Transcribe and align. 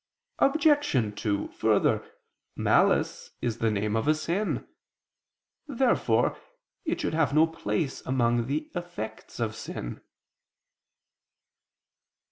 Obj. 0.39 1.15
2: 1.21 1.47
Further, 1.49 2.03
malice 2.55 3.29
is 3.39 3.59
the 3.59 3.69
name 3.69 3.95
of 3.95 4.07
a 4.07 4.15
sin. 4.15 4.65
Therefore 5.67 6.39
it 6.85 6.99
should 6.99 7.13
have 7.13 7.35
no 7.35 7.45
place 7.45 8.03
among 8.03 8.47
the 8.47 8.71
effects 8.73 9.39
of 9.39 9.53
sin. 9.55 10.01